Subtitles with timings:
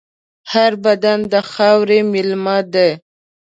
[0.51, 2.91] هر بدن د خاورې مېلمه دی.